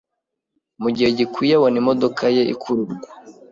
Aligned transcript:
mugihe 0.81 1.09
gikwiye 1.17 1.53
abona 1.57 1.77
imodoka 1.81 2.23
ye 2.35 2.43
ikururwa. 2.53 3.09